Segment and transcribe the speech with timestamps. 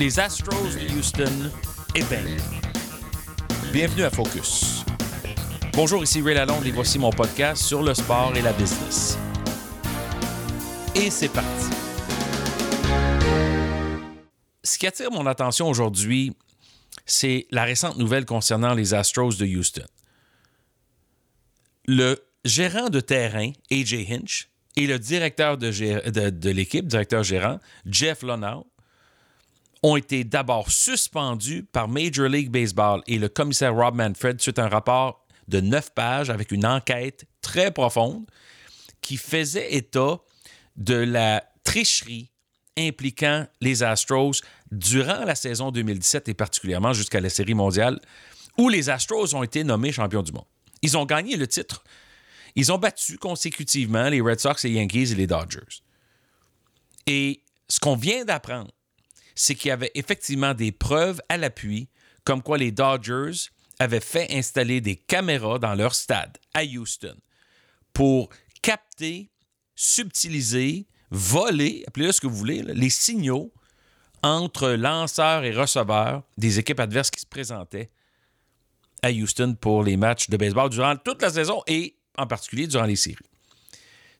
[0.00, 1.50] les Astros de Houston
[1.94, 2.40] épinglent.
[3.70, 4.82] Bienvenue à Focus.
[5.74, 9.18] Bonjour, ici Ray Lalonde et voici mon podcast sur le sport et la business.
[10.94, 11.66] Et c'est parti.
[14.62, 16.34] Ce qui attire mon attention aujourd'hui,
[17.04, 19.84] c'est la récente nouvelle concernant les Astros de Houston.
[21.86, 28.66] Le gérant de terrain, AJ Hinch, et le directeur de, l'équipe, directeur gérant, Jeff Lonow,
[29.82, 34.64] ont été d'abord suspendus par Major League Baseball et le commissaire Rob Manfred suite à
[34.64, 38.26] un rapport de neuf pages avec une enquête très profonde
[39.00, 40.18] qui faisait état
[40.76, 42.30] de la tricherie
[42.76, 48.00] impliquant les Astros durant la saison 2017 et particulièrement jusqu'à la Série mondiale
[48.58, 50.44] où les Astros ont été nommés champions du monde.
[50.82, 51.82] Ils ont gagné le titre.
[52.54, 55.82] Ils ont battu consécutivement les Red Sox, les Yankees et les Dodgers.
[57.06, 58.70] Et ce qu'on vient d'apprendre,
[59.40, 61.88] c'est qu'il y avait effectivement des preuves à l'appui
[62.24, 67.16] comme quoi les Dodgers avaient fait installer des caméras dans leur stade à Houston
[67.94, 68.28] pour
[68.60, 69.30] capter,
[69.74, 73.50] subtiliser, voler, appelez-le ce que vous voulez, les signaux
[74.22, 77.90] entre lanceurs et receveurs des équipes adverses qui se présentaient
[79.02, 82.84] à Houston pour les matchs de baseball durant toute la saison et en particulier durant
[82.84, 83.29] les séries.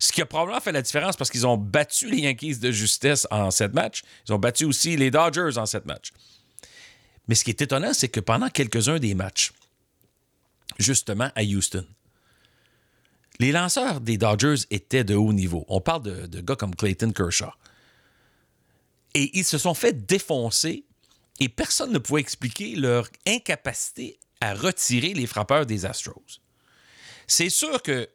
[0.00, 3.28] Ce qui a probablement fait la différence parce qu'ils ont battu les Yankees de justesse
[3.30, 4.02] en sept matchs.
[4.26, 6.12] Ils ont battu aussi les Dodgers en sept matchs.
[7.28, 9.52] Mais ce qui est étonnant, c'est que pendant quelques-uns des matchs,
[10.78, 11.86] justement à Houston,
[13.40, 15.66] les lanceurs des Dodgers étaient de haut niveau.
[15.68, 17.52] On parle de, de gars comme Clayton Kershaw.
[19.14, 20.84] Et ils se sont fait défoncer
[21.40, 26.40] et personne ne pouvait expliquer leur incapacité à retirer les frappeurs des Astros.
[27.26, 28.08] C'est sûr que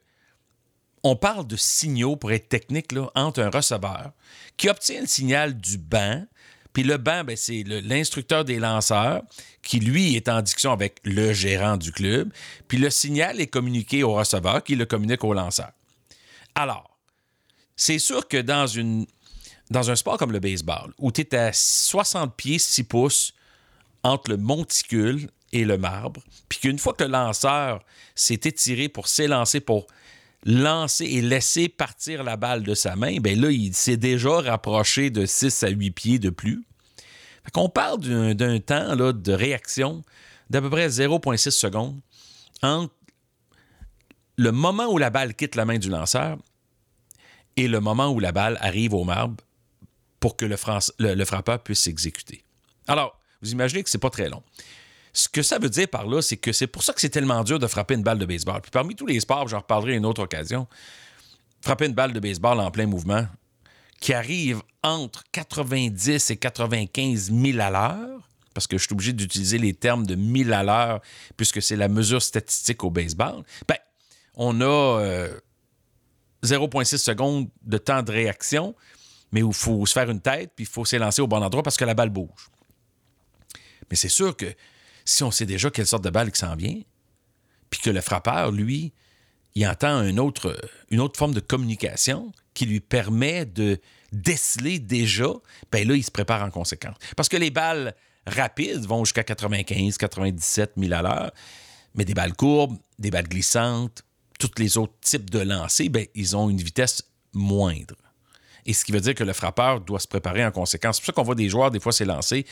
[1.06, 4.12] on parle de signaux, pour être technique, entre un receveur
[4.58, 6.26] qui obtient le signal du banc,
[6.74, 9.22] puis le banc, ben, c'est l'instructeur des lanceurs
[9.62, 12.34] qui, lui, est en discussion avec le gérant du club,
[12.68, 15.72] puis le signal est communiqué au receveur qui le communique au lanceur.
[16.56, 16.98] Alors,
[17.76, 18.66] c'est sûr que dans,
[19.70, 23.34] dans un sport comme le baseball, où tu es à 60 pieds, 6 pouces
[24.02, 27.84] entre le monticule et le marbre, puis qu'une fois que le lanceur
[28.16, 29.86] s'est étiré pour s'élancer pour
[30.46, 35.10] lancer et laisser partir la balle de sa main, bien là, il s'est déjà rapproché
[35.10, 36.64] de 6 à 8 pieds de plus.
[37.44, 38.00] Fait qu'on parle
[38.36, 40.04] d'un temps là, de réaction
[40.50, 42.00] d'à peu près 0,6 secondes
[42.62, 42.94] entre
[44.38, 46.38] le moment où la balle quitte la main du lanceur
[47.56, 49.44] et le moment où la balle arrive au marbre
[50.20, 50.56] pour que le,
[51.26, 52.44] frappeur puisse s'exécuter.
[52.88, 54.44] Alors, vous imaginez que c'est pas très long.
[55.16, 57.42] Ce que ça veut dire par là, c'est que c'est pour ça que c'est tellement
[57.46, 58.60] dur de frapper une balle de baseball.
[58.62, 60.68] Puis parmi tous les sports, j'en reparlerai une autre occasion,
[61.62, 63.26] frapper une balle de baseball en plein mouvement
[64.02, 69.58] qui arrive entre 90 et 95 000 à l'heure, parce que je suis obligé d'utiliser
[69.58, 71.02] les termes de 1000 à l'heure
[71.38, 73.78] puisque c'est la mesure statistique au baseball, ben,
[74.34, 75.30] on a
[76.44, 78.76] 0,6 euh, secondes de temps de réaction,
[79.32, 81.78] mais il faut se faire une tête, puis il faut s'élancer au bon endroit parce
[81.78, 82.50] que la balle bouge.
[83.90, 84.54] Mais c'est sûr que
[85.06, 86.80] si on sait déjà quelle sorte de balle qui s'en vient,
[87.70, 88.94] puis que le frappeur, lui,
[89.54, 90.58] il entend une autre,
[91.16, 93.80] forme de communication qui lui permet de
[94.12, 95.28] déceler déjà,
[95.72, 96.96] ben là, il se prépare en conséquence.
[97.16, 97.96] Parce que les balles
[98.26, 101.32] rapides vont jusqu'à 95, 97 000 à l'heure,
[101.94, 104.04] mais des balles courbes, des balles glissantes,
[104.40, 107.96] tous les autres types de lancers, ben, ils ont une vitesse moindre.
[108.66, 110.98] Et ce qui veut dire que le frappeur doit se préparer en conséquence.
[110.98, 112.46] C'est pour ça qu'on voit des joueurs, des fois, s'élancer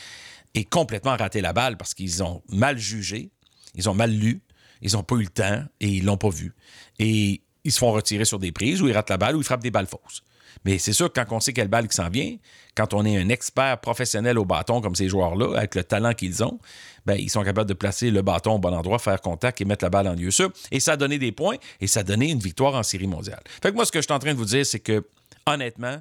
[0.54, 3.30] et complètement rater la balle parce qu'ils ont mal jugé,
[3.74, 4.40] ils ont mal lu,
[4.82, 6.54] ils n'ont pas eu le temps et ils l'ont pas vu.
[6.98, 9.44] Et ils se font retirer sur des prises où ils ratent la balle ou ils
[9.44, 10.22] frappent des balles fausses.
[10.64, 12.36] Mais c'est sûr quand on sait quelle balle qui s'en vient,
[12.74, 16.44] quand on est un expert professionnel au bâton comme ces joueurs-là, avec le talent qu'ils
[16.44, 16.58] ont,
[17.06, 19.84] ben, ils sont capables de placer le bâton au bon endroit, faire contact et mettre
[19.84, 20.50] la balle en lieu sûr.
[20.70, 23.42] Et ça a donné des points et ça a donné une victoire en série mondiale.
[23.62, 25.06] Fait que moi, ce que je suis en train de vous dire, c'est que,
[25.46, 26.00] honnêtement,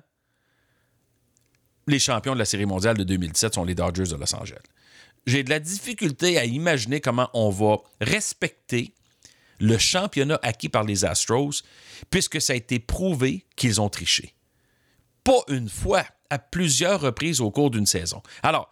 [1.88, 4.62] les champions de la Série mondiale de 2017 sont les Dodgers de Los Angeles.
[5.25, 8.94] J'ai de la difficulté à imaginer comment on va respecter
[9.59, 11.63] le championnat acquis par les Astros,
[12.09, 14.33] puisque ça a été prouvé qu'ils ont triché.
[15.24, 18.21] Pas une fois, à plusieurs reprises au cours d'une saison.
[18.41, 18.69] Alors,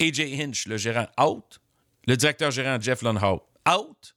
[0.00, 1.60] AJ Hinch, le gérant, out.
[2.06, 4.14] Le directeur gérant Jeff Lunhow, out.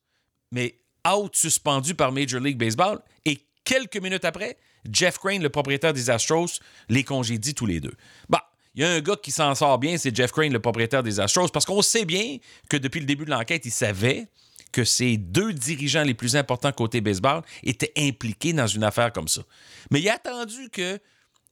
[0.52, 3.00] Mais out suspendu par Major League Baseball.
[3.26, 4.58] Et quelques minutes après,
[4.92, 6.60] Jeff Crane, le propriétaire des Astros,
[6.90, 7.94] les congédie tous les deux.
[8.30, 11.04] Bah, il y a un gars qui s'en sort bien, c'est Jeff Crane, le propriétaire
[11.04, 12.38] des Astros, parce qu'on sait bien
[12.70, 14.28] que depuis le début de l'enquête, il savait
[14.72, 19.30] que ces deux dirigeants les plus importants côté baseball étaient impliqués dans une affaire comme
[19.30, 19.42] ça.
[19.90, 21.00] Mais il a attendu que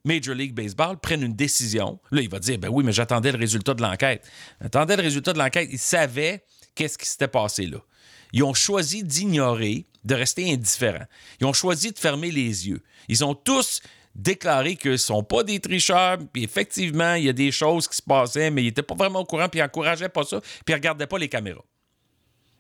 [0.04, 2.00] Major League Baseball prenne une décision.
[2.12, 4.30] Là, il va dire ben oui, mais j'attendais le résultat de l'enquête.
[4.62, 5.70] J'attendais le résultat de l'enquête.
[5.72, 6.44] Il savait
[6.76, 7.78] qu'est-ce qui s'était passé là.
[8.34, 11.06] Ils ont choisi d'ignorer, de rester indifférents.
[11.40, 12.82] Ils ont choisi de fermer les yeux.
[13.08, 13.82] Ils ont tous
[14.16, 17.98] déclaré qu'ils ne sont pas des tricheurs, puis effectivement, il y a des choses qui
[17.98, 20.52] se passaient, mais ils n'étaient pas vraiment au courant, puis ils n'encourageaient pas ça, puis
[20.68, 21.64] ils ne regardaient pas les caméras.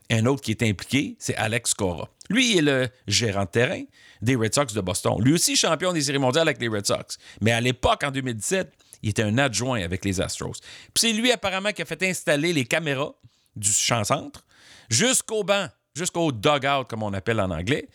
[0.10, 2.10] Un autre qui est impliqué, c'est Alex Cora.
[2.30, 3.81] Lui, est le gérant de terrain
[4.22, 5.16] des Red Sox de Boston.
[5.19, 7.18] Lui aussi champion des séries mondiales avec les Red Sox.
[7.42, 10.60] Mais à l'époque, en 2017, il était un adjoint avec les Astros.
[10.94, 13.13] Puis c'est lui apparemment qui a fait installer les caméras
[13.56, 14.45] du champ-centre
[14.90, 17.88] jusqu'au banc, jusqu'au dugout, comme on appelle en anglais,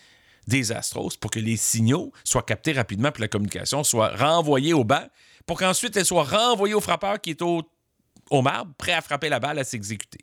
[0.46, 4.82] des Astros pour que les signaux soient captés rapidement pour la communication soit renvoyée au
[4.82, 5.06] banc
[5.46, 7.62] pour qu'ensuite elle soit renvoyée au frappeur qui est au,
[8.30, 10.20] au marbre, prêt à frapper la balle à s'exécuter.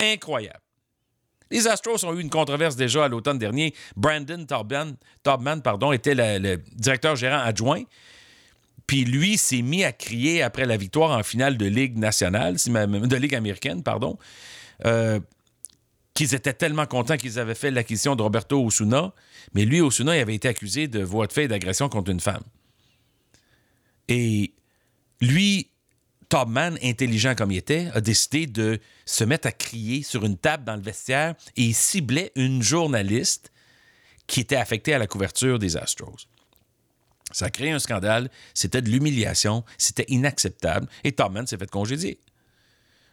[0.00, 0.60] Incroyable.
[1.50, 3.74] Les Astros ont eu une controverse déjà à l'automne dernier.
[3.96, 7.82] Brandon Tobman, pardon, était le, directeur gérant adjoint.
[8.86, 13.16] Puis lui s'est mis à crier après la victoire en finale de Ligue nationale, de
[13.16, 14.18] Ligue américaine, pardon,
[14.84, 15.20] euh,
[16.18, 19.14] qu'ils étaient tellement contents qu'ils avaient fait l'acquisition de Roberto Osuna.
[19.54, 22.18] Mais lui, Osuna, il avait été accusé de voie de fait et d'agression contre une
[22.18, 22.42] femme.
[24.08, 24.52] Et
[25.20, 25.70] lui,
[26.28, 30.64] Topman, intelligent comme il était, a décidé de se mettre à crier sur une table
[30.64, 33.52] dans le vestiaire et il ciblait une journaliste
[34.26, 36.26] qui était affectée à la couverture des Astros.
[37.30, 42.18] Ça a créé un scandale, c'était de l'humiliation, c'était inacceptable et Topman s'est fait congédier.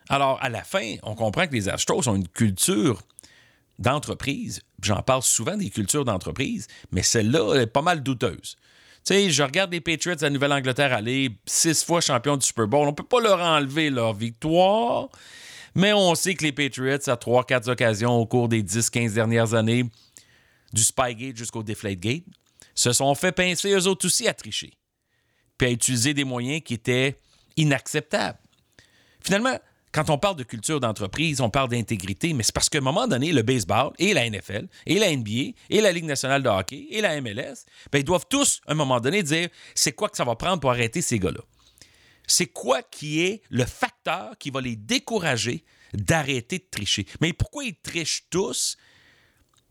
[0.10, 3.02] Alors, à la fin, on comprend que les Astros ont une culture
[3.80, 4.62] d'entreprise.
[4.82, 8.56] J'en parle souvent des cultures d'entreprise, mais celle-là est pas mal douteuse.
[9.06, 12.88] Tu sais, je regarde les Patriots à Nouvelle-Angleterre aller six fois champions du Super Bowl.
[12.88, 15.10] On ne peut pas leur enlever leur victoire,
[15.76, 19.54] mais on sait que les Patriots, à trois, quatre occasions au cours des 10-15 dernières
[19.54, 19.86] années,
[20.74, 22.24] du Spygate jusqu'au Deflategate,
[22.74, 24.74] se sont fait pincer eux autres aussi à tricher,
[25.58, 27.20] puis à utiliser des moyens qui étaient
[27.58, 28.40] inacceptables.
[29.22, 29.58] Finalement,
[29.96, 33.08] quand on parle de culture d'entreprise, on parle d'intégrité, mais c'est parce qu'à un moment
[33.08, 36.88] donné, le baseball et la NFL et la NBA et la Ligue nationale de hockey
[36.90, 37.64] et la MLS,
[37.94, 40.60] ben, ils doivent tous, à un moment donné, dire c'est quoi que ça va prendre
[40.60, 41.40] pour arrêter ces gars-là?
[42.28, 45.64] C'est quoi qui est le facteur qui va les décourager
[45.94, 47.06] d'arrêter de tricher?
[47.22, 48.78] Mais pourquoi ils trichent tous?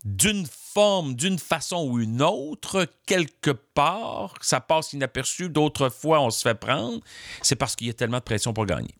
[0.03, 6.29] d'une forme, d'une façon ou une autre, quelque part, ça passe inaperçu, d'autres fois on
[6.29, 6.99] se fait prendre,
[7.41, 8.93] c'est parce qu'il y a tellement de pression pour gagner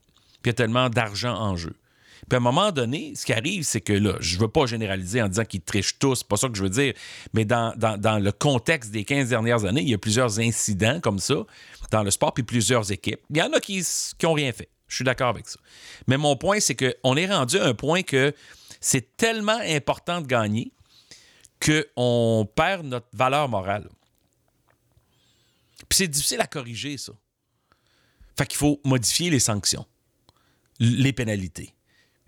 [0.46, 1.74] puis il y a tellement d'argent en jeu.
[2.30, 4.68] Puis à un moment donné, ce qui arrive, c'est que là, je ne veux pas
[4.68, 6.94] généraliser en disant qu'ils trichent tous, pas ça que je veux dire,
[7.34, 11.34] mais dans, le contexte des 15 dernières années, il y a plusieurs incidents comme ça
[11.90, 13.22] dans le sport, puis plusieurs équipes.
[13.32, 13.84] Il y en a qui
[14.22, 14.70] n'ont rien fait.
[14.88, 15.58] Je suis d'accord avec ça.
[16.06, 18.32] Mais mon point, c'est qu'on est rendu à un point que
[18.80, 20.72] c'est tellement important de gagner
[21.60, 23.90] qu'on perd notre valeur morale.
[25.90, 27.14] Puis c'est difficile à corriger, ça.
[28.38, 29.88] Fait qu'il faut modifier les sanctions
[30.80, 31.74] les pénalités.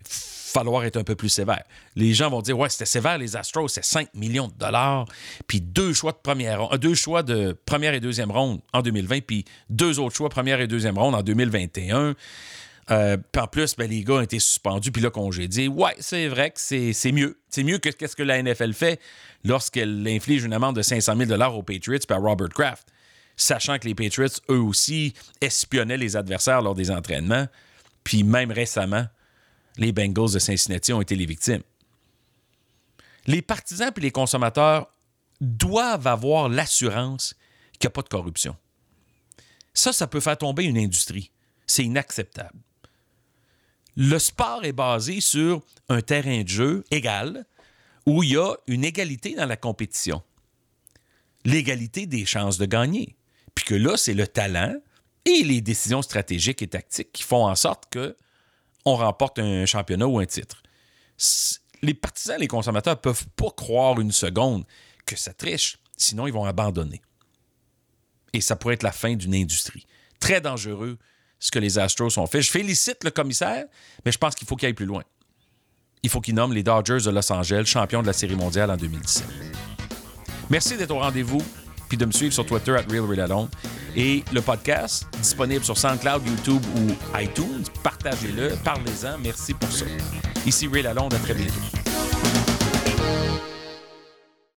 [0.04, 1.62] falloir être un peu plus sévère.
[1.94, 5.06] Les gens vont dire Ouais, c'était sévère, les Astros, c'est 5 millions de dollars,
[5.46, 9.20] puis deux choix de première euh, deux choix de première et deuxième ronde en 2020,
[9.26, 12.14] puis deux autres choix, première et deuxième ronde en 2021.
[12.90, 15.68] Euh, puis en plus, ben, les gars ont été suspendus, puis là, congédiés.
[15.68, 17.38] Ouais, c'est vrai que c'est mieux.
[17.50, 19.00] C'est mieux que ce que la NFL fait
[19.44, 22.88] lorsqu'elle inflige une amende de 500 000 aux Patriots par Robert Kraft,
[23.36, 27.46] sachant que les Patriots, eux aussi, espionnaient les adversaires lors des entraînements.
[28.08, 29.06] Puis même récemment,
[29.76, 31.62] les Bengals de Cincinnati ont été les victimes.
[33.26, 34.90] Les partisans et les consommateurs
[35.42, 37.34] doivent avoir l'assurance
[37.72, 38.56] qu'il n'y a pas de corruption.
[39.74, 41.30] Ça, ça peut faire tomber une industrie.
[41.66, 42.58] C'est inacceptable.
[43.94, 47.44] Le sport est basé sur un terrain de jeu égal
[48.06, 50.22] où il y a une égalité dans la compétition.
[51.44, 53.16] L'égalité des chances de gagner.
[53.54, 54.80] Puis que là, c'est le talent,
[55.28, 58.16] et les décisions stratégiques et tactiques qui font en sorte que
[58.84, 60.62] on remporte un championnat ou un titre.
[61.82, 64.64] Les partisans, les consommateurs ne peuvent pas croire une seconde
[65.04, 67.02] que ça triche, sinon ils vont abandonner.
[68.32, 69.86] Et ça pourrait être la fin d'une industrie.
[70.20, 70.98] Très dangereux
[71.38, 72.42] ce que les Astros ont fait.
[72.42, 73.66] Je félicite le commissaire,
[74.04, 75.02] mais je pense qu'il faut qu'il aille plus loin.
[76.02, 78.76] Il faut qu'il nomme les Dodgers de Los Angeles champions de la Série mondiale en
[78.76, 79.26] 2017.
[80.50, 81.42] Merci d'être au rendez-vous
[81.88, 83.48] puis de me suivre sur Twitter at RealRealAlone.
[83.96, 87.64] Et le podcast, disponible sur SoundCloud, YouTube ou iTunes.
[87.82, 89.18] Partagez-le, parlez-en.
[89.22, 89.86] Merci pour ça.
[90.46, 91.77] Ici Real Alone, à très bientôt.